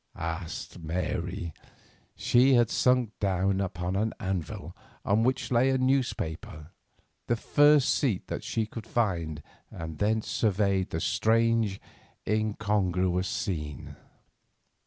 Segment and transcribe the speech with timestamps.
[0.15, 1.53] asked Mary.
[2.15, 6.71] She had sunk down upon an anvil, on which lay a newspaper,
[7.27, 11.79] the first seat that she could find, and thence surveyed the strange,
[12.27, 13.95] incongruous scene.